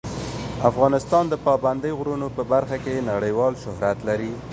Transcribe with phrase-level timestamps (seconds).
[0.69, 4.33] افغانستان د پابندی غرونه په برخه کې نړیوال شهرت لري.